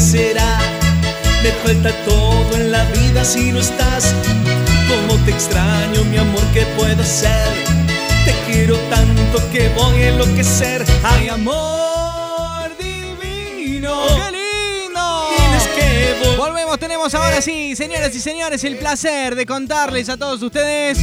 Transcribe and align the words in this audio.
será? 0.00 0.58
Me 1.42 1.50
falta 1.62 1.92
todo 2.04 2.56
en 2.56 2.72
la 2.72 2.84
vida 2.84 3.24
si 3.24 3.52
no 3.52 3.60
estás. 3.60 4.14
Como 4.88 5.22
te 5.24 5.30
extraño, 5.30 6.04
mi 6.04 6.16
amor, 6.18 6.42
¿qué 6.52 6.62
puedo 6.76 7.00
hacer? 7.02 7.48
Te 8.24 8.34
quiero 8.50 8.76
tanto 8.90 9.38
que 9.52 9.68
voy 9.70 10.02
a 10.02 10.08
enloquecer. 10.08 10.84
Ay, 11.04 11.28
amor 11.28 12.70
divino. 12.78 14.02
¡Qué 14.08 14.32
lindo! 14.36 15.28
Tienes 15.36 15.66
que 15.68 16.14
vol- 16.24 16.36
Volvemos, 16.36 16.78
tenemos 16.78 17.14
ahora 17.14 17.40
sí, 17.40 17.76
señoras 17.76 18.14
y 18.14 18.20
señores, 18.20 18.64
el 18.64 18.76
placer 18.76 19.34
de 19.34 19.46
contarles 19.46 20.08
a 20.08 20.16
todos 20.16 20.42
ustedes 20.42 20.98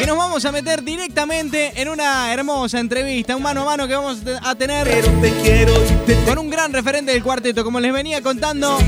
que 0.00 0.06
nos 0.06 0.16
vamos 0.16 0.42
a 0.46 0.50
meter 0.50 0.82
directamente 0.82 1.72
en 1.76 1.90
una 1.90 2.32
hermosa 2.32 2.80
entrevista, 2.80 3.36
un 3.36 3.42
mano 3.42 3.62
a 3.62 3.64
mano 3.66 3.86
que 3.86 3.94
vamos 3.94 4.22
a 4.42 4.54
tener 4.54 4.88
Pero 4.88 5.08
te 5.20 5.30
quiero 5.42 5.72
y 5.74 6.06
te 6.06 6.24
con 6.24 6.38
un 6.38 6.48
gran 6.48 6.72
referente 6.72 7.12
del 7.12 7.22
cuarteto, 7.22 7.62
como 7.62 7.80
les 7.80 7.92
venía 7.92 8.22
contando, 8.22 8.78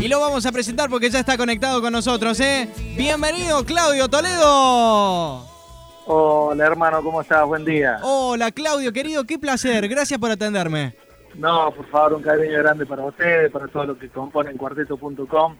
y 0.00 0.08
lo 0.08 0.20
vamos 0.20 0.46
a 0.46 0.52
presentar 0.52 0.88
porque 0.88 1.10
ya 1.10 1.20
está 1.20 1.36
conectado 1.36 1.82
con 1.82 1.92
nosotros, 1.92 2.40
¿eh? 2.40 2.70
Bienvenido, 2.96 3.62
Claudio 3.66 4.08
Toledo. 4.08 5.46
Hola 6.06 6.64
hermano, 6.64 7.02
¿cómo 7.02 7.20
estás? 7.20 7.44
Buen 7.46 7.66
día. 7.66 7.98
Hola, 8.02 8.50
Claudio, 8.50 8.90
querido, 8.90 9.24
qué 9.24 9.38
placer, 9.38 9.86
gracias 9.86 10.18
por 10.18 10.30
atenderme. 10.30 10.96
No, 11.34 11.72
por 11.72 11.86
favor, 11.90 12.14
un 12.14 12.22
cariño 12.22 12.56
grande 12.60 12.86
para 12.86 13.04
ustedes, 13.04 13.52
para 13.52 13.68
todos 13.68 13.88
los 13.88 13.98
que 13.98 14.08
componen 14.08 14.56
cuarteto.com. 14.56 15.56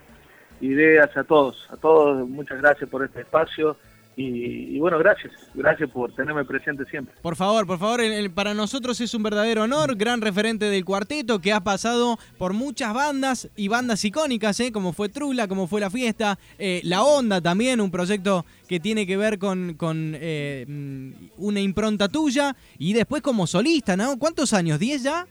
Ideas 0.63 1.15
a 1.15 1.25
todos, 1.25 1.69
a 1.71 1.77
todos, 1.77 2.27
muchas 2.27 2.59
gracias 2.63 2.89
por 2.89 3.05
este 3.05 3.21
espacio. 3.21 3.77
Y, 4.17 4.77
y 4.77 4.79
bueno, 4.79 4.97
gracias, 4.99 5.33
gracias 5.55 5.91
por 5.91 6.15
tenerme 6.15 6.45
presente 6.45 6.85
siempre. 6.85 7.13
Por 7.21 7.35
favor, 7.35 7.67
por 7.67 7.81
favor, 7.81 8.01
el- 8.01 8.13
el- 8.13 8.31
para 8.31 8.55
nosotros 8.55 9.01
es 9.01 9.13
un 9.13 9.25
verdadero 9.25 9.63
honor, 9.65 9.97
gran 9.97 10.21
referente 10.21 10.67
del 10.67 10.85
cuarteto 10.85 11.41
que 11.41 11.53
ha 11.53 11.61
pasado 11.61 12.17
por 12.39 12.53
muchas 12.53 12.95
bandas 12.95 13.49
y 13.57 13.67
bandas 13.67 14.05
icónicas, 14.05 14.61
¿eh? 14.61 14.71
como 14.71 14.93
fue 14.93 15.09
Trula, 15.09 15.49
como 15.49 15.67
fue 15.67 15.81
La 15.81 15.91
Fiesta, 15.91 16.39
eh, 16.61 16.81
La 16.85 17.03
Onda 17.03 17.41
también, 17.41 17.81
un 17.81 17.91
proyecto 17.91 18.47
que 18.69 18.79
tiene 18.79 19.05
que 19.05 19.17
ver 19.17 19.39
con, 19.41 19.75
con, 19.75 20.13
eh, 20.15 20.65
mm, 20.69 21.11
una 21.39 21.59
impronta 21.61 22.07
tuya 22.09 22.55
y 22.79 22.93
después 22.93 23.21
como 23.21 23.49
solista, 23.49 23.97
¿no? 23.97 24.17
¿Cuántos 24.17 24.53
años? 24.53 24.79
¿10 24.79 25.03
ya? 25.03 25.27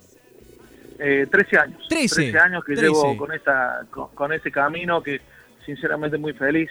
Eh, 1.00 1.26
13 1.32 1.58
años. 1.58 1.82
13, 1.88 2.38
años 2.38 2.64
que 2.66 2.74
13. 2.76 2.82
llevo 2.88 3.16
con, 3.18 3.32
esta, 3.32 3.86
con, 3.90 4.10
con 4.10 4.34
este 4.34 4.52
camino 4.52 5.02
que 5.02 5.22
sinceramente 5.66 6.18
muy 6.18 6.34
feliz, 6.34 6.70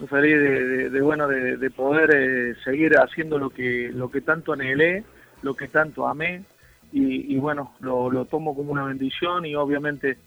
muy 0.00 0.08
feliz 0.08 0.90
de, 0.90 1.00
bueno, 1.00 1.28
de, 1.28 1.56
de 1.56 1.70
poder 1.70 2.10
eh, 2.14 2.54
seguir 2.64 2.96
haciendo 2.98 3.38
lo 3.38 3.50
que, 3.50 3.90
lo 3.92 4.10
que 4.10 4.22
tanto 4.22 4.52
anhelé, 4.52 5.04
lo 5.42 5.54
que 5.54 5.68
tanto 5.68 6.08
amé 6.08 6.42
y, 6.92 7.36
bueno, 7.36 7.74
lo, 7.78 8.10
lo 8.10 8.24
tomo 8.24 8.56
como 8.56 8.72
una 8.72 8.84
bendición 8.84 9.46
y 9.46 9.54
obviamente 9.54 10.18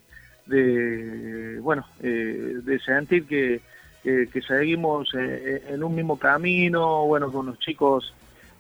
de, 0.45 1.59
bueno, 1.59 1.85
eh, 2.01 2.59
de 2.63 2.79
sentir 2.79 3.25
que, 3.25 3.59
que, 4.01 4.41
seguimos 4.41 5.13
eh, 5.13 5.61
en 5.67 5.83
un 5.83 5.93
mismo 5.93 6.17
camino, 6.17 7.05
bueno, 7.05 7.29
con 7.29 7.47
los 7.47 7.59
chicos 7.59 8.13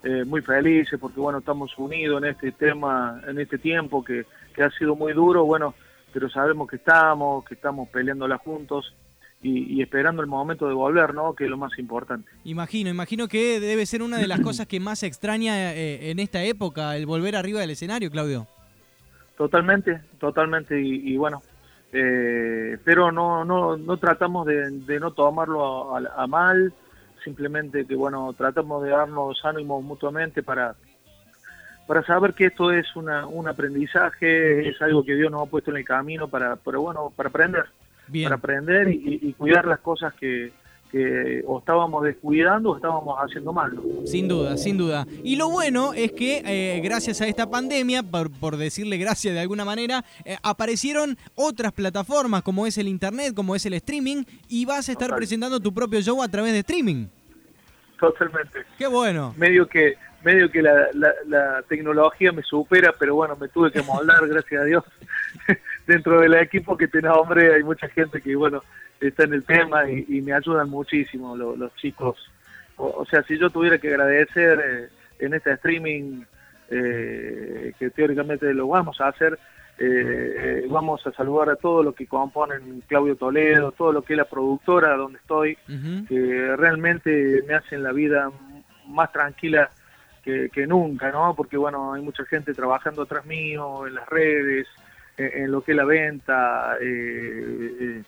eh, 0.03 0.25
muy 0.25 0.41
felices 0.41 0.99
porque 0.99 1.21
bueno 1.21 1.39
estamos 1.39 1.77
unidos 1.77 2.21
en 2.21 2.29
este 2.31 2.51
tema 2.51 3.21
en 3.25 3.39
este 3.39 3.57
tiempo 3.57 4.03
que, 4.03 4.25
que 4.53 4.61
ha 4.61 4.69
sido 4.69 4.97
muy 4.97 5.13
duro 5.13 5.45
bueno 5.45 5.75
pero 6.11 6.29
sabemos 6.29 6.69
que 6.69 6.75
estamos 6.75 7.45
que 7.45 7.53
estamos 7.53 7.87
peleándola 7.87 8.37
juntos 8.37 8.93
y, 9.43 9.73
y 9.73 9.81
esperando 9.81 10.21
el 10.21 10.27
momento 10.27 10.67
de 10.67 10.73
volver 10.73 11.13
no 11.13 11.35
que 11.35 11.43
es 11.43 11.49
lo 11.49 11.57
más 11.57 11.77
importante. 11.77 12.29
Imagino, 12.45 12.89
imagino 12.89 13.27
que 13.27 13.59
debe 13.59 13.85
ser 13.85 14.01
una 14.01 14.17
de 14.17 14.27
las 14.27 14.39
cosas 14.39 14.65
que 14.67 14.79
más 14.79 15.03
extraña 15.03 15.73
eh, 15.73 16.09
en 16.11 16.19
esta 16.19 16.43
época, 16.43 16.95
el 16.95 17.05
volver 17.05 17.35
arriba 17.35 17.59
del 17.59 17.71
escenario, 17.71 18.09
Claudio. 18.09 18.47
totalmente 19.37 20.01
totalmente 20.19 20.79
y, 20.81 21.13
y 21.13 21.17
bueno 21.17 21.41
eh, 21.91 22.77
pero 22.83 23.11
no 23.11 23.43
no 23.45 23.77
no 23.77 23.97
tratamos 23.97 24.45
de, 24.47 24.69
de 24.71 24.99
no 24.99 25.11
tomarlo 25.11 25.95
a, 25.95 25.99
a- 25.99 26.23
a 26.23 26.27
mal 26.27 26.73
simplemente 27.23 27.85
que 27.85 27.95
bueno 27.95 28.33
tratamos 28.33 28.83
de 28.83 28.89
darnos 28.91 29.43
ánimos 29.45 29.83
mutuamente 29.83 30.41
para 30.43 30.75
para 31.87 32.01
saber 32.03 32.33
que 32.33 32.45
esto 32.45 32.71
es 32.71 32.95
una, 32.95 33.27
un 33.27 33.47
aprendizaje 33.47 34.69
es 34.69 34.81
algo 34.81 35.03
que 35.03 35.15
Dios 35.15 35.29
nos 35.31 35.45
ha 35.45 35.51
puesto 35.51 35.71
en 35.71 35.77
el 35.77 35.85
camino 35.85 36.27
para 36.29 36.55
pero 36.55 36.81
bueno 36.81 37.11
para 37.15 37.29
aprender 37.29 37.65
Bien. 38.07 38.25
para 38.25 38.35
aprender 38.35 38.89
y, 38.89 39.19
y 39.21 39.33
cuidar 39.33 39.65
las 39.65 39.79
cosas 39.79 40.13
que, 40.15 40.51
que 40.91 41.43
o 41.47 41.57
estábamos 41.57 42.03
descuidando 42.03 42.69
o 42.69 42.75
estábamos 42.75 43.17
haciendo 43.19 43.51
mal. 43.51 43.71
Sin 44.05 44.27
duda, 44.27 44.57
sin 44.57 44.77
duda. 44.77 45.07
Y 45.23 45.35
lo 45.37 45.49
bueno 45.49 45.93
es 45.93 46.11
que 46.11 46.43
eh, 46.45 46.81
gracias 46.83 47.19
a 47.21 47.27
esta 47.27 47.49
pandemia, 47.49 48.03
por, 48.03 48.29
por 48.29 48.57
decirle 48.57 48.97
gracias 48.97 49.33
de 49.33 49.39
alguna 49.39 49.65
manera, 49.65 50.05
eh, 50.23 50.37
aparecieron 50.43 51.17
otras 51.33 51.71
plataformas 51.71 52.43
como 52.43 52.67
es 52.67 52.77
el 52.77 52.87
internet, 52.87 53.33
como 53.33 53.55
es 53.55 53.65
el 53.65 53.73
streaming, 53.73 54.23
y 54.47 54.65
vas 54.65 54.87
a 54.87 54.91
estar 54.91 55.07
Total. 55.07 55.17
presentando 55.17 55.59
tu 55.59 55.73
propio 55.73 55.99
show 55.99 56.21
a 56.21 56.27
través 56.27 56.53
de 56.53 56.59
streaming. 56.59 57.07
totalmente 57.99 58.59
Qué 58.77 58.85
bueno. 58.85 59.33
medio 59.37 59.67
que 59.67 59.95
medio 60.23 60.49
que 60.49 60.61
la, 60.61 60.87
la, 60.93 61.11
la 61.27 61.61
tecnología 61.67 62.31
me 62.31 62.43
supera, 62.43 62.93
pero 62.97 63.15
bueno, 63.15 63.35
me 63.35 63.49
tuve 63.49 63.71
que 63.71 63.81
moldar, 63.81 64.25
gracias 64.29 64.61
a 64.61 64.65
Dios. 64.65 64.83
Dentro 65.85 66.21
del 66.21 66.33
equipo 66.35 66.77
que 66.77 66.87
te 66.87 67.01
nombré 67.01 67.55
hay 67.55 67.63
mucha 67.63 67.87
gente 67.89 68.21
que, 68.21 68.35
bueno, 68.35 68.63
está 68.99 69.23
en 69.25 69.33
el 69.33 69.43
tema 69.43 69.89
y, 69.89 70.05
y 70.07 70.21
me 70.21 70.33
ayudan 70.33 70.69
muchísimo 70.69 71.35
lo- 71.35 71.55
los 71.55 71.75
chicos. 71.75 72.31
O, 72.77 72.87
o 73.01 73.05
sea, 73.05 73.21
si 73.23 73.37
yo 73.37 73.49
tuviera 73.49 73.77
que 73.77 73.89
agradecer 73.89 74.59
eh, 74.65 74.89
en 75.19 75.33
este 75.33 75.51
streaming, 75.53 76.23
eh, 76.69 77.73
que 77.77 77.89
teóricamente 77.89 78.53
lo 78.53 78.67
vamos 78.67 78.99
a 79.01 79.09
hacer, 79.09 79.37
eh, 79.79 80.35
eh, 80.63 80.67
vamos 80.69 81.05
a 81.05 81.11
saludar 81.11 81.49
a 81.49 81.55
todos 81.55 81.83
los 81.83 81.95
que 81.95 82.07
componen 82.07 82.81
Claudio 82.87 83.15
Toledo, 83.15 83.71
todo 83.71 83.91
lo 83.91 84.01
que 84.03 84.13
es 84.13 84.17
la 84.17 84.25
productora 84.25 84.95
donde 84.95 85.19
estoy, 85.19 85.57
que 86.07 86.55
realmente 86.55 87.43
me 87.47 87.55
hacen 87.55 87.83
la 87.83 87.91
vida 87.91 88.31
más 88.87 89.11
tranquila 89.11 89.69
que, 90.23 90.49
que 90.49 90.65
nunca, 90.67 91.11
¿no? 91.11 91.33
Porque, 91.35 91.57
bueno, 91.57 91.93
hay 91.93 92.01
mucha 92.01 92.23
gente 92.25 92.53
trabajando 92.53 93.01
atrás 93.01 93.25
mío, 93.25 93.85
en 93.87 93.95
las 93.95 94.07
redes, 94.07 94.67
en, 95.17 95.51
lo 95.51 95.63
que 95.63 95.71
es 95.71 95.77
la 95.77 95.85
venta, 95.85 96.75
eh, 96.81 97.75
eh, 97.79 98.03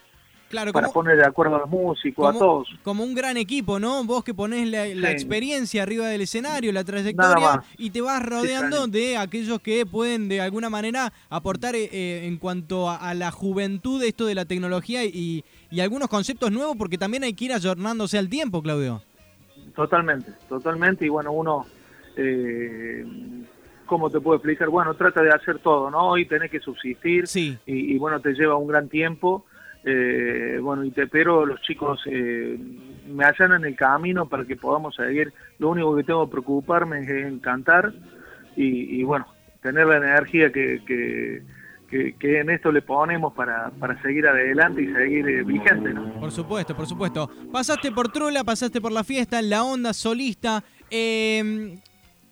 Claro, 0.47 0.71
para 0.71 0.87
como, 0.87 0.93
poner 0.93 1.17
de 1.17 1.25
acuerdo 1.25 1.55
a 1.55 1.59
los 1.59 1.69
músicos, 1.69 2.33
a 2.33 2.37
todos. 2.37 2.69
como 2.83 3.03
un 3.03 3.15
gran 3.15 3.35
equipo, 3.35 3.79
¿no? 3.79 4.03
Vos 4.05 4.23
que 4.23 4.33
ponés 4.35 4.67
la, 4.69 4.85
la 4.85 5.07
Sí. 5.09 5.13
experiencia 5.13 5.81
arriba 5.81 6.07
del 6.07 6.21
escenario, 6.21 6.71
la 6.71 6.83
trayectoria, 6.83 7.63
y 7.77 7.89
te 7.89 7.99
vas 7.99 8.23
rodeando 8.23 8.85
de 8.87 9.17
aquellos 9.17 9.59
que 9.59 9.87
pueden 9.87 10.29
de 10.29 10.41
alguna 10.41 10.69
manera 10.69 11.11
aportar 11.29 11.75
eh, 11.75 11.89
eh, 11.91 12.27
en 12.27 12.37
cuanto 12.37 12.87
a, 12.89 12.95
a 12.97 13.15
la 13.15 13.31
juventud 13.31 14.01
esto 14.03 14.27
de 14.27 14.35
la 14.35 14.45
tecnología 14.45 15.03
y, 15.03 15.43
y 15.71 15.79
algunos 15.79 16.07
conceptos 16.09 16.51
nuevos, 16.51 16.75
porque 16.77 16.99
también 16.99 17.23
hay 17.23 17.33
que 17.33 17.45
ir 17.45 17.53
ayornándose 17.53 18.17
al 18.19 18.29
tiempo, 18.29 18.61
Claudio. 18.61 19.01
Totalmente, 19.75 20.31
totalmente. 20.47 21.05
Y 21.05 21.09
bueno, 21.09 21.31
uno, 21.31 21.65
eh, 22.15 23.03
¿cómo 23.85 24.09
te 24.09 24.19
puedo 24.19 24.37
explicar? 24.37 24.69
Bueno, 24.69 24.93
trata 24.95 25.21
de 25.21 25.29
hacer 25.29 25.59
todo, 25.59 25.89
¿no? 25.89 26.17
Y 26.17 26.25
tenés 26.25 26.51
que 26.51 26.59
subsistir. 26.59 27.27
Sí. 27.27 27.57
y, 27.65 27.93
y, 27.93 27.97
bueno, 27.97 28.19
te 28.19 28.33
lleva 28.33 28.55
un 28.55 28.67
gran 28.67 28.89
tiempo. 28.89 29.45
Eh, 29.87 30.57
bueno, 30.61 30.83
y 30.83 30.89
te 30.89 31.05
pero 31.05 31.45
los 31.45 31.61
chicos 31.61 32.01
eh, 32.07 32.57
me 33.07 33.23
allanan 33.23 33.65
el 33.65 33.75
camino 33.75 34.27
para 34.27 34.43
que 34.43 34.55
podamos 34.55 34.95
seguir. 34.95 35.31
Lo 35.59 35.69
único 35.69 35.95
que 35.95 36.03
tengo 36.03 36.25
que 36.25 36.31
preocuparme 36.31 37.03
es 37.03 37.09
en 37.09 37.39
cantar 37.39 37.93
y, 38.55 38.99
y, 38.99 39.03
bueno, 39.03 39.27
tener 39.61 39.85
la 39.85 39.97
energía 39.97 40.51
que, 40.51 40.81
que, 40.87 41.43
que, 41.87 42.15
que 42.17 42.39
en 42.39 42.49
esto 42.49 42.71
le 42.71 42.81
ponemos 42.81 43.33
para, 43.33 43.69
para 43.79 44.01
seguir 44.01 44.25
adelante 44.27 44.81
y 44.81 44.91
seguir 44.91 45.29
eh, 45.29 45.43
vigente, 45.43 45.93
¿no? 45.93 46.19
Por 46.19 46.31
supuesto, 46.31 46.75
por 46.75 46.87
supuesto. 46.87 47.29
Pasaste 47.51 47.91
por 47.91 48.11
Trula, 48.11 48.43
pasaste 48.43 48.81
por 48.81 48.91
la 48.91 49.03
fiesta, 49.03 49.39
la 49.43 49.63
onda 49.63 49.93
solista. 49.93 50.63
Eh, 50.89 51.77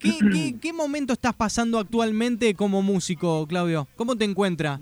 ¿qué, 0.03 0.11
qué, 0.31 0.55
qué 0.61 0.73
momento 0.73 1.13
estás 1.13 1.33
pasando 1.33 1.79
actualmente 1.79 2.53
como 2.53 2.81
músico, 2.83 3.47
Claudio? 3.47 3.87
¿Cómo 3.95 4.15
te 4.15 4.25
encuentras? 4.25 4.79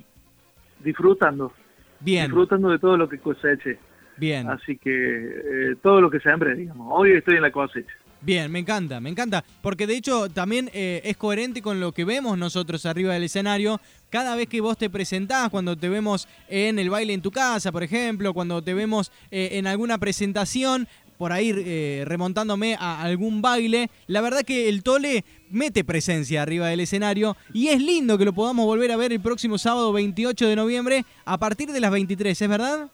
Disfrutando, 0.83 1.53
Bien, 2.00 2.25
disfrutando 2.25 2.69
de 2.69 2.79
todo 2.79 2.97
lo 2.97 3.07
que 3.07 3.19
coseche. 3.19 3.77
bien. 4.18 4.50
Así 4.50 4.77
que 4.77 4.89
eh, 4.91 5.75
todo 5.81 6.01
lo 6.01 6.09
que 6.09 6.19
sembre, 6.19 6.56
digamos. 6.56 6.88
Hoy 6.91 7.12
estoy 7.12 7.35
en 7.35 7.44
la 7.44 7.51
cosecha. 7.51 7.94
Bien, 8.23 8.51
me 8.51 8.59
encanta, 8.59 9.00
me 9.00 9.09
encanta. 9.09 9.44
Porque 9.63 9.88
de 9.88 9.95
hecho 9.95 10.29
también 10.29 10.69
eh, 10.73 11.01
es 11.06 11.18
coherente 11.18 11.62
con 11.63 11.79
lo 11.79 11.91
que 11.91 12.06
vemos 12.06 12.38
nosotros 12.38 12.85
arriba 12.85 13.13
del 13.15 13.24
escenario. 13.24 13.79
Cada 14.12 14.35
vez 14.35 14.47
que 14.47 14.62
vos 14.62 14.77
te 14.77 14.89
presentás, 14.91 15.50
cuando 15.50 15.75
te 15.75 15.89
vemos 15.89 16.27
en 16.47 16.77
el 16.77 16.89
baile 16.91 17.13
en 17.13 17.21
tu 17.24 17.31
casa, 17.31 17.71
por 17.71 17.81
ejemplo, 17.81 18.33
cuando 18.33 18.62
te 18.62 18.74
vemos 18.75 19.12
eh, 19.31 19.50
en 19.53 19.65
alguna 19.65 19.97
presentación, 19.97 20.88
por 21.21 21.33
ahí 21.33 21.53
eh, 21.56 22.03
remontándome 22.07 22.75
a 22.79 23.03
algún 23.03 23.44
baile, 23.44 23.91
la 24.07 24.21
verdad 24.21 24.41
que 24.41 24.68
el 24.68 24.81
Tole 24.81 25.23
mete 25.51 25.83
presencia 25.83 26.41
arriba 26.41 26.65
del 26.65 26.79
escenario 26.79 27.38
y 27.53 27.68
es 27.68 27.79
lindo 27.79 28.18
que 28.18 28.25
lo 28.25 28.33
podamos 28.33 28.65
volver 28.65 28.91
a 28.91 28.97
ver 28.97 29.12
el 29.12 29.21
próximo 29.21 29.59
sábado 29.59 29.94
28 29.94 30.47
de 30.47 30.56
noviembre 30.56 31.06
a 31.23 31.38
partir 31.38 31.69
de 31.69 31.79
las 31.79 31.91
23, 31.91 32.41
¿es 32.41 32.50
verdad? 32.50 32.89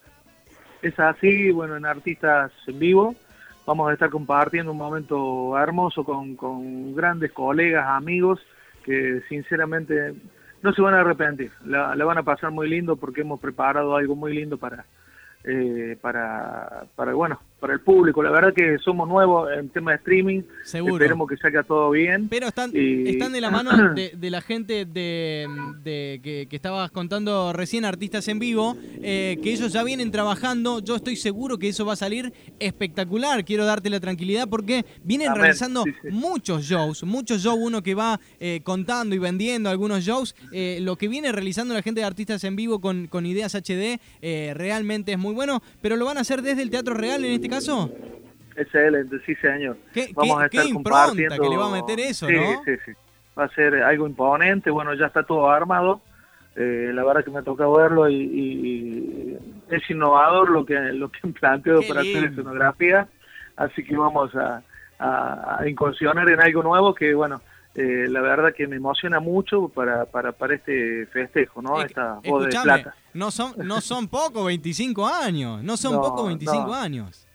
Es 0.81 0.99
así, 0.99 1.51
bueno, 1.51 1.77
en 1.77 1.85
Artistas 1.85 2.51
en 2.67 2.79
Vivo 2.79 3.15
vamos 3.65 3.89
a 3.89 3.93
estar 3.93 4.09
compartiendo 4.09 4.73
un 4.73 4.77
momento 4.77 5.57
hermoso 5.57 6.03
con, 6.03 6.93
grandes 6.97 7.31
colegas, 7.31 7.85
amigos, 7.87 8.41
que 8.83 9.21
sinceramente 9.29 10.15
no 10.61 10.73
se 10.73 10.81
van 10.81 10.95
a 10.95 10.99
arrepentir, 10.99 11.53
la, 11.65 11.95
la 11.95 12.03
van 12.03 12.17
a 12.17 12.23
pasar 12.23 12.51
muy 12.51 12.67
lindo 12.67 12.97
porque 12.97 13.21
hemos 13.21 13.39
preparado 13.39 13.95
algo 13.95 14.17
muy 14.17 14.33
lindo 14.33 14.57
para, 14.57 14.83
eh, 15.49 15.97
para, 16.01 16.87
para, 16.97 17.13
bueno, 17.13 17.39
para 17.59 17.73
el 17.73 17.79
público. 17.81 18.21
La 18.21 18.29
verdad 18.31 18.53
que 18.53 18.77
somos 18.83 19.07
nuevos 19.07 19.49
en 19.57 19.69
tema 19.69 19.91
de 19.91 19.97
streaming. 19.97 20.41
Seguro. 20.63 20.95
Esperemos 20.95 21.27
que 21.27 21.37
salga 21.37 21.63
todo 21.63 21.89
bien. 21.89 22.27
Pero 22.29 22.47
están, 22.47 22.71
Y- 22.73 23.09
están 23.09 23.31
de 23.33 23.41
la 23.41 23.49
mano 23.51 23.93
de, 23.95 24.11
de 24.15 24.29
la 24.29 24.41
gente 24.41 24.85
de, 24.85 25.47
de- 25.83 26.19
que, 26.23 26.47
que 26.49 26.55
estabas 26.55 26.91
contando 26.91 27.53
recién, 27.53 27.83
artistas 27.85 28.27
en 28.27 28.39
vivo, 28.39 28.77
eh, 29.01 29.39
que 29.41 29.51
ellos 29.53 29.73
ya 29.73 29.83
vienen 29.83 30.11
trabajando. 30.11 30.79
Yo 30.79 30.95
estoy 30.95 31.15
seguro 31.15 31.57
que 31.57 31.69
eso 31.69 31.85
va 31.85 31.93
a 31.93 31.95
salir 31.95 32.31
espectacular. 32.59 33.43
Quiero 33.45 33.65
darte 33.65 33.89
la 33.89 33.99
tranquilidad 33.99 34.47
porque 34.47 34.85
vienen 35.03 35.29
Amén. 35.29 35.41
realizando 35.41 35.83
Sí, 35.83 35.91
sí. 36.01 36.07
muchos 36.11 36.63
shows, 36.63 37.03
muchos 37.03 37.41
shows. 37.41 37.57
Uno 37.59 37.81
que 37.81 37.95
va 37.95 38.19
eh, 38.39 38.61
contando 38.63 39.15
y 39.15 39.19
vendiendo 39.19 39.69
algunos 39.69 40.03
shows. 40.03 40.35
Eh, 40.51 40.77
lo 40.81 40.95
que 40.95 41.07
viene 41.07 41.31
realizando 41.31 41.73
la 41.73 41.81
gente 41.81 42.01
de 42.01 42.05
artistas 42.05 42.43
en 42.43 42.55
vivo 42.55 42.79
con, 42.79 43.07
con 43.07 43.25
ideas 43.25 43.55
HD 43.55 43.99
eh, 44.21 44.53
realmente 44.55 45.11
es 45.13 45.17
muy 45.17 45.33
bueno. 45.33 45.61
Pero 45.81 45.95
lo 45.95 46.05
van 46.05 46.17
a 46.17 46.21
hacer 46.21 46.41
desde 46.43 46.61
el 46.61 46.69
Teatro 46.69 46.93
Real 46.93 47.23
en 47.25 47.31
este 47.31 47.46
caso. 47.49 47.91
Excelente, 48.55 49.17
sí 49.25 49.35
señor. 49.35 49.77
Qué- 49.93 50.09
Vamos 50.13 50.37
qué- 50.37 50.43
a 50.43 50.45
estar 50.47 50.63
qué 50.63 50.69
impronta 50.69 50.99
compartiendo. 51.07 51.43
que 51.43 51.49
le 51.49 51.57
va 51.57 51.67
a 51.67 51.71
meter 51.71 51.99
eso, 51.99 52.27
sí, 52.27 52.33
¿no? 52.33 52.63
Sí, 52.65 52.71
sí. 52.85 52.91
Va 53.37 53.43
a 53.45 53.49
ser 53.49 53.75
algo 53.83 54.07
imponente. 54.07 54.71
Bueno, 54.71 54.93
ya 54.95 55.05
está 55.07 55.23
todo 55.23 55.49
armado. 55.49 56.01
Eh, 56.55 56.89
la 56.91 57.03
verdad 57.03 57.23
que 57.23 57.29
me 57.29 57.43
toca 57.43 57.67
verlo 57.67 58.09
y, 58.09 58.15
y- 58.15 59.37
y 59.37 59.37
es 59.75 59.87
innovador 59.91 60.49
lo 60.49 60.65
que 60.65 60.73
lo 60.93 61.11
que 61.11 61.19
han 61.23 61.33
planteado 61.33 61.81
para 61.87 62.01
hacer 62.01 62.23
escenografía. 62.23 63.07
Así 63.55 63.83
que 63.83 63.95
vamos 63.95 64.33
a, 64.35 64.63
a- 64.97 65.57
a 65.59 65.69
incursionar 65.69 66.27
en 66.29 66.41
algo 66.41 66.63
nuevo 66.63 66.95
que, 66.95 67.13
bueno, 67.13 67.41
eh, 67.75 68.07
la 68.09 68.21
verdad 68.21 68.53
que 68.55 68.65
me 68.67 68.77
emociona 68.77 69.19
mucho 69.19 69.67
para, 69.69 70.05
para, 70.05 70.31
para 70.31 70.55
este 70.55 71.05
festejo, 71.07 71.61
¿no? 71.61 71.79
Es- 71.79 71.87
Esta 71.91 72.19
boda 72.25 72.47
de 72.47 72.59
plata. 72.59 72.95
no 73.13 73.29
son, 73.29 73.53
no 73.57 73.81
son 73.81 74.07
poco 74.07 74.45
25 74.45 75.05
años, 75.07 75.63
no 75.63 75.77
son 75.77 75.91
No, 75.97 76.01
poco 76.01 76.25
25 76.25 76.65
no. 76.65 76.73
años. 76.73 77.27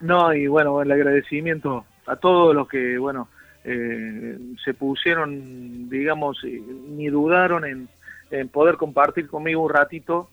No, 0.00 0.34
y 0.34 0.46
bueno, 0.46 0.82
el 0.82 0.90
agradecimiento 0.92 1.84
a 2.06 2.16
todos 2.16 2.54
los 2.54 2.68
que, 2.68 2.98
bueno, 2.98 3.28
eh, 3.64 4.38
se 4.62 4.74
pusieron, 4.74 5.88
digamos, 5.88 6.42
eh, 6.44 6.60
ni 6.88 7.08
dudaron 7.08 7.64
en, 7.64 7.88
en 8.30 8.48
poder 8.48 8.76
compartir 8.76 9.26
conmigo 9.28 9.62
un 9.62 9.70
ratito, 9.70 10.28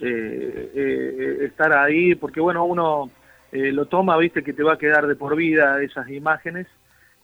eh, 0.00 0.70
eh, 0.74 1.38
estar 1.42 1.72
ahí, 1.74 2.14
porque 2.14 2.40
bueno, 2.40 2.64
uno 2.64 3.10
eh, 3.52 3.72
lo 3.72 3.86
toma, 3.86 4.16
viste, 4.16 4.42
que 4.42 4.52
te 4.54 4.62
va 4.62 4.74
a 4.74 4.78
quedar 4.78 5.06
de 5.06 5.16
por 5.16 5.36
vida 5.36 5.82
esas 5.82 6.08
imágenes, 6.08 6.66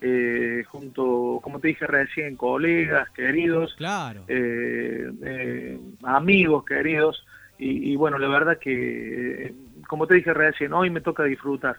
eh, 0.02 0.62
junto, 0.68 1.40
como 1.42 1.58
te 1.58 1.68
dije 1.68 1.86
recién, 1.86 2.36
colegas, 2.36 3.08
queridos, 3.12 3.74
Claro. 3.78 4.24
eh, 4.28 5.10
eh, 5.24 5.78
amigos 6.02 6.64
queridos 6.66 7.24
y, 7.58 7.92
y 7.92 7.96
bueno 7.96 8.18
la 8.18 8.28
verdad 8.28 8.58
que 8.58 9.46
eh, 9.46 9.54
como 9.88 10.06
te 10.06 10.14
dije 10.14 10.32
recién 10.34 10.72
hoy 10.72 10.90
me 10.90 11.00
toca 11.00 11.22
disfrutar 11.24 11.76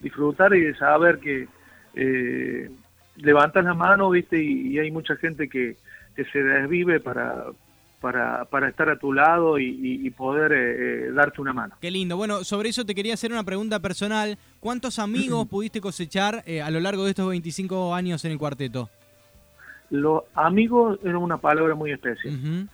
disfrutar 0.00 0.54
y 0.54 0.74
saber 0.74 1.18
que 1.18 1.48
eh, 1.94 2.70
levantas 3.16 3.64
la 3.64 3.74
mano 3.74 4.10
viste 4.10 4.42
y, 4.42 4.68
y 4.68 4.78
hay 4.78 4.90
mucha 4.90 5.16
gente 5.16 5.48
que, 5.48 5.76
que 6.16 6.24
se 6.26 6.42
desvive 6.42 7.00
para 7.00 7.44
para, 8.00 8.44
para 8.44 8.68
estar 8.68 8.90
a 8.90 8.98
tu 8.98 9.14
lado 9.14 9.58
y, 9.58 10.10
poder 10.10 10.52
eh, 10.52 11.06
eh, 11.08 11.12
darte 11.12 11.40
una 11.40 11.54
mano 11.54 11.74
Qué 11.80 11.90
lindo. 11.90 12.18
Bueno, 12.18 12.44
sobre 12.44 12.68
eso 12.68 12.84
te 12.84 12.94
quería 12.94 13.14
hacer 13.14 13.32
una 13.32 13.44
pregunta 13.44 13.80
personal. 13.80 14.36
¿Cuántos 14.60 14.98
amigos 14.98 15.46
pudiste 15.50 15.80
cosechar 15.80 16.42
eh, 16.44 16.60
a 16.60 16.70
lo 16.70 16.80
largo 16.80 17.04
de 17.04 17.10
estos 17.10 17.26
25 17.30 17.94
años 17.94 18.22
en 18.26 18.32
el 18.32 18.38
cuarteto? 18.38 18.90
los 19.90 20.24
amigos 20.34 20.98
era 21.04 21.16
una 21.18 21.36
palabra 21.38 21.74
muy 21.74 21.92
especial 21.92 22.68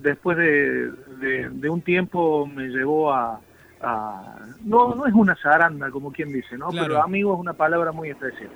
después 0.00 0.36
de, 0.36 0.90
de- 1.20 1.48
de 1.50 1.68
un 1.70 1.80
tiempo 1.82 2.46
me 2.46 2.68
llevó 2.68 3.12
a, 3.12 3.40
a- 3.82 4.36
no 4.64 4.94
no 4.94 5.06
es 5.06 5.14
una 5.14 5.34
zaranda 5.36 5.90
como 5.90 6.12
quien 6.12 6.32
dice 6.32 6.56
no 6.56 6.68
Claro. 6.70 6.88
pero 6.88 7.02
amigo 7.02 7.34
es 7.34 7.40
una 7.40 7.52
palabra 7.54 7.92
muy 7.92 8.10
especial 8.10 8.50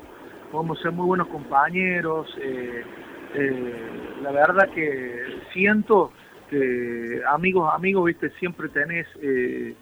podemos 0.52 0.80
ser 0.80 0.92
muy 0.92 1.06
buenos 1.06 1.28
compañeros 1.28 2.28
eh, 2.40 2.82
eh, 3.34 3.90
la 4.22 4.30
verdad 4.30 4.68
que 4.70 5.20
siento 5.52 6.12
que 6.48 7.22
amigos 7.28 7.72
amigos 7.74 8.04
viste 8.06 8.30
siempre 8.38 8.68
tenés 8.68 9.06
eh, 9.20 9.74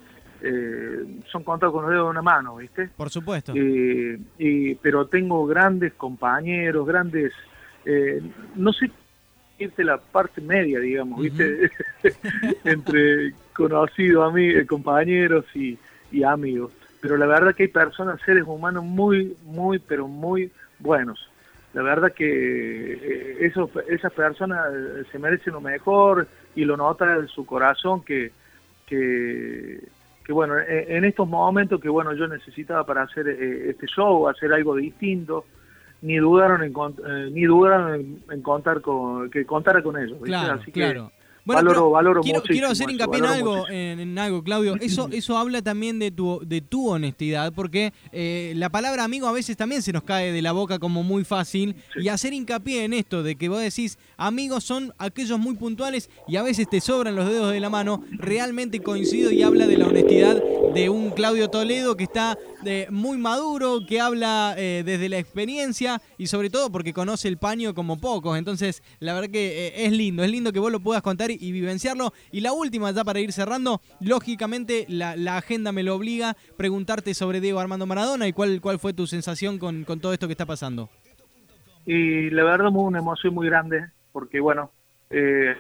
eh, 0.43 1.21
son 1.31 1.43
contados 1.45 1.73
con 1.75 1.83
los 1.85 1.91
dedos 1.91 2.07
de 2.07 2.11
una 2.11 2.23
mano 2.23 2.57
viste 2.57 2.91
Por 2.97 3.11
supuesto. 3.11 3.53
eh, 3.55 4.19
y- 4.39 4.75
pero 4.77 5.07
tengo 5.07 5.47
grandes 5.47 5.93
compañeros, 5.95 6.87
grandes, 6.87 7.33
eh, 7.85 8.21
no 8.57 8.73
sé 8.73 8.91
irte 9.59 9.85
la 9.85 9.99
parte 9.99 10.41
media, 10.41 10.81
digamos, 10.81 11.21
¿viste? 11.23 11.71
entre 12.65 13.33
conocidos, 13.55 14.33
ami- 14.33 14.67
compañeros 14.67 15.45
y, 15.55 15.79
y 16.11 16.23
amigos. 16.25 16.73
Pero 17.01 17.17
la 17.17 17.27
verdad 17.27 17.55
que 17.55 17.65
hay 17.65 17.69
personas, 17.69 18.21
seres 18.25 18.45
humanos 18.47 18.85
muy, 18.85 19.37
muy, 19.45 19.79
pero 19.79 20.09
muy 20.09 20.51
buenos. 20.79 21.31
La 21.73 21.83
verdad 21.83 22.13
que 22.13 22.93
eh, 22.93 23.37
esos, 23.41 23.69
esas 23.89 24.13
personas 24.13 24.67
eh, 24.73 25.05
se 25.11 25.19
merecen 25.19 25.53
lo 25.53 25.61
mejor 25.61 26.27
y 26.55 26.65
lo 26.65 26.77
nota 26.77 27.17
en 27.17 27.29
su 27.29 27.45
corazón 27.45 28.03
que, 28.05 28.31
que, 28.87 29.81
que 30.25 30.33
bueno, 30.33 30.59
en, 30.59 30.97
en 30.97 31.05
estos 31.05 31.29
momentos 31.29 31.81
que 31.81 31.89
bueno 31.89 32.13
yo 32.15 32.27
necesitaba 32.29 32.85
para 32.87 33.03
hacer 33.03 33.29
eh, 33.29 33.71
este 33.71 33.87
show, 33.87 34.29
hacer 34.29 34.53
algo 34.53 34.77
distinto, 34.77 35.45
ni 36.05 36.17
dudaron 36.19 36.63
en, 36.63 36.73
eh, 36.73 37.31
ni 37.33 37.45
dudaron 37.45 37.95
en, 37.95 38.23
en 38.31 38.43
contar 38.43 38.81
con 38.83 39.31
que 39.31 39.45
contara 39.47 39.83
con 39.83 39.99
ellos. 39.99 40.19
Claro, 40.23 40.55
Así 40.61 40.67
que 40.67 40.81
claro. 40.81 41.11
valoro- 41.47 41.69
pero 41.69 41.91
valoro 41.91 42.21
quiero, 42.23 42.43
quiero 42.43 42.69
hacer 42.69 42.89
eso, 42.89 42.93
hincapié 42.93 43.19
en 43.19 43.25
valoro 43.25 43.53
algo, 43.55 43.69
en, 43.69 44.01
en 44.01 44.19
algo, 44.19 44.43
Claudio. 44.43 44.75
Eso, 44.81 45.09
eso 45.13 45.37
habla 45.39 45.61
también 45.63 45.99
de 45.99 46.11
tu, 46.11 46.41
de 46.45 46.61
tu 46.61 46.89
honestidad, 46.91 47.53
porque 47.55 47.93
eh, 48.13 48.53
la 48.57 48.69
palabra 48.71 49.05
amigo 49.05 49.27
a 49.27 49.33
veces 49.33 49.57
también 49.57 49.81
se 49.83 49.93
nos 49.93 50.03
cae 50.03 50.31
de 50.33 50.43
la 50.43 50.53
boca 50.53 50.79
como 50.79 51.03
muy 51.03 51.25
fácil. 51.25 51.75
Sí. 51.95 52.01
Y 52.03 52.09
hacer 52.09 52.33
hincapié 52.35 52.85
en 52.85 52.93
esto 52.93 53.23
de 53.23 53.37
que 53.37 53.49
vos 53.49 53.61
decís, 53.61 53.99
amigos 54.19 54.65
son 54.65 54.93
aquellos 54.99 55.39
muy 55.39 55.55
puntuales 55.57 56.11
y 56.29 56.37
a 56.37 56.43
veces 56.43 56.69
te 56.69 56.81
sobran 56.81 57.15
los 57.17 57.27
dedos 57.29 57.51
de 57.53 57.61
la 57.61 57.71
mano, 57.71 58.05
realmente 58.13 58.81
coincido 58.81 59.31
y 59.31 59.43
habla 59.43 59.67
de 59.67 59.79
la 59.79 59.87
honestidad 59.87 60.43
de 60.73 60.89
un 60.89 61.11
Claudio 61.11 61.49
Toledo 61.49 61.97
que 61.97 62.05
está 62.05 62.39
eh, 62.65 62.87
muy 62.91 63.19
maduro, 63.19 63.81
que 63.87 64.01
habla 64.01 64.55
eh, 64.57 64.83
desde 64.85 65.09
la 65.09 65.19
experiencia 65.19 66.01
y 66.17 66.29
sobre 66.29 66.51
todo 66.51 66.71
porque 66.71 66.93
conoce 66.93 67.29
el 67.29 67.39
paño 67.39 67.75
como 67.75 68.01
pocos. 68.01 68.39
Entonces, 68.39 68.83
la 69.01 69.15
verdad 69.15 69.31
que 69.31 69.69
eh, 69.69 69.87
es 69.87 69.93
lindo, 69.93 70.23
es 70.23 70.31
lindo 70.31 70.53
que 70.53 70.59
vos 70.59 70.73
lo 70.73 70.81
puedas 70.81 71.03
contar 71.03 71.31
y, 71.31 71.53
vivenciarlo. 71.53 72.13
Y 72.33 72.41
la 72.41 72.53
última, 72.53 72.91
ya 72.91 73.05
para 73.05 73.21
ir 73.21 73.33
cerrando, 73.33 73.81
lógicamente 74.01 74.87
la, 74.89 75.15
agenda 75.37 75.73
me 75.73 75.83
lo 75.83 75.97
obliga 75.97 76.37
preguntarte 76.57 77.13
sobre 77.15 77.41
Diego 77.41 77.59
Armando 77.59 77.87
Maradona 77.87 78.29
y 78.29 78.33
cuál, 78.33 78.61
cuál 78.61 78.79
fue 78.79 78.93
tu 78.93 79.07
sensación 79.07 79.59
con, 79.59 79.85
con 79.85 80.01
todo 80.01 80.13
esto 80.13 80.27
que 80.27 80.33
está 80.33 80.47
pasando. 80.47 80.89
Y 81.87 82.31
la 82.31 82.45
verdad 82.45 82.69
una 82.73 83.01
emoción 83.01 83.35
muy 83.35 83.47
grande, 83.47 83.87
porque 84.13 84.41
bueno, 84.41 84.71
eh, 85.11 85.57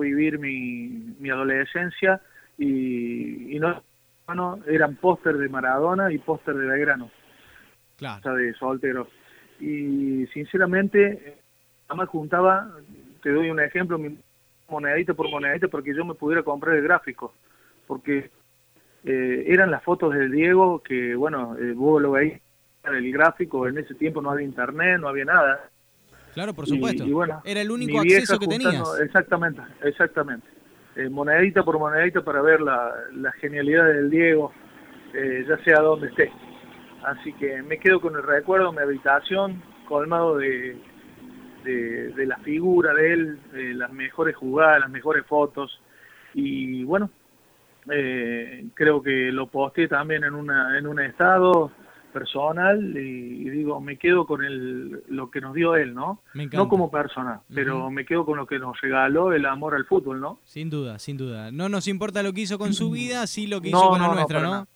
vivir 0.00 0.38
mi, 0.38 1.14
mi 1.18 1.30
adolescencia 1.30 2.20
y, 2.58 3.56
y 3.56 3.58
no, 3.58 3.82
eran 4.66 4.96
póster 4.96 5.36
de 5.36 5.48
Maradona 5.48 6.12
y 6.12 6.18
póster 6.18 6.54
de 6.56 6.66
Belgrano, 6.66 7.04
o 7.06 7.10
Claro. 7.96 8.22
sea, 8.22 8.32
de 8.32 8.52
soltero. 8.54 9.08
Y 9.60 10.26
sinceramente, 10.32 11.38
además 11.88 12.08
juntaba, 12.08 12.70
te 13.22 13.30
doy 13.30 13.50
un 13.50 13.60
ejemplo, 13.60 13.98
monedita 14.68 15.14
por 15.14 15.30
monedita, 15.30 15.68
porque 15.68 15.94
yo 15.94 16.04
me 16.04 16.14
pudiera 16.14 16.42
comprar 16.42 16.76
el 16.76 16.82
gráfico, 16.82 17.34
porque 17.86 18.30
eh, 19.04 19.44
eran 19.46 19.70
las 19.70 19.82
fotos 19.84 20.12
del 20.14 20.30
Diego 20.32 20.82
que, 20.82 21.14
bueno, 21.14 21.56
eh, 21.58 21.72
vos 21.72 22.02
lo 22.02 22.12
veis 22.12 22.40
el 22.84 23.12
gráfico, 23.12 23.66
en 23.68 23.78
ese 23.78 23.94
tiempo 23.94 24.20
no 24.20 24.30
había 24.30 24.46
internet, 24.46 25.00
no 25.00 25.08
había 25.08 25.24
nada. 25.24 25.70
Claro, 26.34 26.52
por 26.52 26.66
supuesto. 26.66 27.04
y 27.04 27.12
bueno, 27.12 27.40
Era 27.44 27.60
el 27.62 27.70
único 27.70 28.00
acceso 28.00 28.38
que 28.38 28.46
tenías. 28.46 29.00
Exactamente, 29.00 29.62
exactamente. 29.82 30.46
Eh, 30.96 31.10
monedita 31.10 31.62
por 31.62 31.78
monedita 31.78 32.22
para 32.22 32.40
ver 32.40 32.60
la, 32.60 32.90
genialidad 33.40 33.86
del 33.86 34.08
Diego, 34.08 34.52
eh, 35.12 35.44
ya 35.46 35.58
sea 35.58 35.80
donde 35.80 36.08
esté. 36.08 36.32
Así 37.04 37.32
que 37.34 37.62
me 37.62 37.78
quedo 37.78 38.00
con 38.00 38.16
el 38.16 38.22
recuerdo, 38.22 38.72
mi 38.72 38.78
habitación, 38.78 39.62
colmado 39.86 40.38
de, 40.38 40.76
de, 41.64 42.12
de 42.12 42.26
la 42.26 42.38
figura 42.38 42.94
de 42.94 43.12
él, 43.12 43.38
de 43.52 43.74
las 43.74 43.92
mejores 43.92 44.34
jugadas, 44.36 44.80
las 44.80 44.90
mejores 44.90 45.26
fotos. 45.26 45.80
Y 46.32 46.82
bueno, 46.84 47.10
eh, 47.90 48.66
creo 48.74 49.02
que 49.02 49.30
lo 49.30 49.46
posteé 49.48 49.88
también 49.88 50.24
en, 50.24 50.34
una, 50.34 50.78
en 50.78 50.86
un 50.86 50.98
estado 51.00 51.70
personal 52.18 52.96
y, 52.96 53.46
y 53.46 53.50
digo, 53.50 53.78
me 53.78 53.98
quedo 53.98 54.26
con 54.26 54.42
el, 54.42 55.02
lo 55.08 55.30
que 55.30 55.42
nos 55.42 55.52
dio 55.54 55.76
él, 55.76 55.92
¿no? 55.94 56.22
Me 56.32 56.44
encanta. 56.44 56.64
No 56.64 56.68
como 56.68 56.90
persona, 56.90 57.42
pero 57.54 57.90
me 57.90 58.06
quedo 58.06 58.24
con 58.24 58.38
lo 58.38 58.46
que 58.46 58.58
nos 58.58 58.80
regaló 58.80 59.34
el 59.34 59.44
amor 59.44 59.74
al 59.74 59.84
fútbol, 59.84 60.18
¿no? 60.18 60.38
Sin 60.44 60.70
duda, 60.70 60.98
sin 60.98 61.18
duda. 61.18 61.50
No 61.50 61.68
nos 61.68 61.88
importa 61.88 62.22
lo 62.22 62.32
que 62.32 62.40
hizo 62.40 62.58
con 62.58 62.72
su 62.72 62.90
vida, 62.90 63.26
sí 63.26 63.46
lo 63.46 63.60
que 63.60 63.68
hizo 63.68 63.88
con 63.90 64.00
la 64.00 64.08
no, 64.08 64.14
nuestra, 64.14 64.40
¿no? 64.40 64.50
nada. 64.50 64.66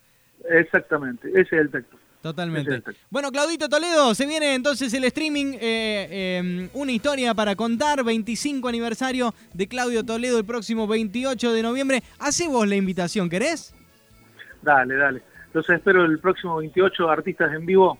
Exactamente, 0.50 1.28
ese 1.30 1.40
es 1.40 1.52
el 1.52 1.70
texto. 1.70 1.96
Totalmente. 2.20 2.82
Bueno, 3.08 3.30
Claudito 3.30 3.70
Toledo, 3.70 4.14
se 4.14 4.26
viene 4.26 4.54
entonces 4.54 4.92
el 4.92 5.04
streaming, 5.04 5.54
eh, 5.58 6.36
em, 6.38 6.68
una 6.74 6.92
historia 6.92 7.32
para 7.32 7.56
contar, 7.56 8.04
25 8.04 8.68
aniversario 8.68 9.32
de 9.54 9.66
Claudio 9.66 10.04
Toledo 10.04 10.36
el 10.38 10.44
próximo 10.44 10.86
28 10.86 11.52
de 11.54 11.62
noviembre. 11.62 12.02
Hace 12.18 12.48
vos 12.48 12.68
la 12.68 12.76
invitación, 12.76 13.30
¿querés? 13.30 13.74
Dale, 14.60 14.96
dale. 14.96 15.29
Los 15.52 15.68
espero 15.68 16.04
el 16.04 16.18
próximo 16.18 16.56
28, 16.56 17.08
artistas 17.08 17.52
en 17.52 17.66
vivo. 17.66 17.98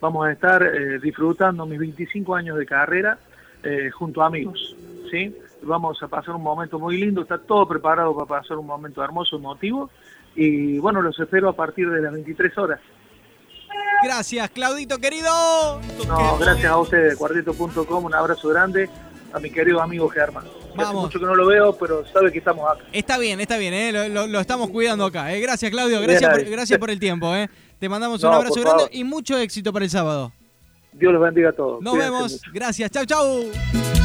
Vamos 0.00 0.26
a 0.26 0.32
estar 0.32 0.62
eh, 0.62 0.98
disfrutando 1.00 1.66
mis 1.66 1.78
25 1.78 2.34
años 2.34 2.58
de 2.58 2.66
carrera 2.66 3.18
eh, 3.62 3.90
junto 3.90 4.22
a 4.22 4.26
amigos, 4.26 4.76
¿sí? 5.10 5.36
Vamos 5.62 6.02
a 6.02 6.08
pasar 6.08 6.34
un 6.34 6.42
momento 6.42 6.78
muy 6.78 6.96
lindo, 6.96 7.22
está 7.22 7.38
todo 7.38 7.66
preparado 7.68 8.14
para 8.14 8.40
pasar 8.40 8.58
un 8.58 8.66
momento 8.66 9.02
hermoso, 9.02 9.36
emotivo. 9.36 9.90
Y 10.34 10.78
bueno, 10.78 11.02
los 11.02 11.18
espero 11.20 11.48
a 11.48 11.52
partir 11.52 11.88
de 11.88 12.00
las 12.00 12.12
23 12.12 12.58
horas. 12.58 12.80
Gracias, 14.02 14.50
Claudito, 14.50 14.98
querido. 14.98 15.30
No, 16.08 16.36
gracias 16.38 16.70
a 16.70 16.78
ustedes, 16.78 17.16
cuarteto.com, 17.16 18.04
un 18.04 18.14
abrazo 18.14 18.48
grande 18.48 18.90
a 19.32 19.38
mi 19.38 19.50
querido 19.50 19.80
amigo 19.80 20.08
Germán. 20.08 20.44
Vamos. 20.74 20.88
Hace 20.88 21.06
mucho 21.06 21.20
que 21.20 21.26
no 21.26 21.34
lo 21.34 21.46
veo, 21.46 21.72
pero 21.74 22.04
sabe 22.06 22.32
que 22.32 22.38
estamos 22.38 22.70
acá. 22.70 22.84
Está 22.92 23.18
bien, 23.18 23.40
está 23.40 23.56
bien, 23.56 23.74
¿eh? 23.74 24.08
lo, 24.08 24.40
estamos 24.40 24.70
cuidando 24.70 25.04
acá. 25.04 25.32
¿eh? 25.34 25.40
Gracias, 25.40 25.70
Claudio, 25.70 26.00
gracias 26.00 26.30
por, 26.30 26.44
gracias 26.44 26.78
por 26.78 26.90
el 26.90 26.98
tiempo. 26.98 27.34
¿eh? 27.34 27.48
Te 27.78 27.88
mandamos 27.88 28.22
un 28.22 28.32
abrazo 28.32 28.60
grande 28.60 28.84
y 28.92 29.04
mucho 29.04 29.36
éxito 29.38 29.72
para 29.72 29.84
el 29.84 29.90
sábado. 29.90 30.32
Dios 30.92 31.12
los 31.12 31.22
bendiga 31.22 31.50
a 31.50 31.52
todos. 31.52 31.82
Nos 31.82 31.96
vemos. 31.96 32.40
Gracias. 32.52 32.90
Chau, 32.90 33.06
chau. 33.06 34.01